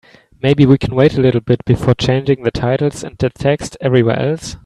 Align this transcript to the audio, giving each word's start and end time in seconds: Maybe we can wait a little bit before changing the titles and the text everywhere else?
Maybe 0.41 0.65
we 0.65 0.79
can 0.79 0.95
wait 0.95 1.15
a 1.15 1.21
little 1.21 1.41
bit 1.41 1.63
before 1.63 1.93
changing 1.93 2.41
the 2.41 2.49
titles 2.49 3.03
and 3.03 3.15
the 3.19 3.29
text 3.29 3.77
everywhere 3.81 4.17
else? 4.17 4.57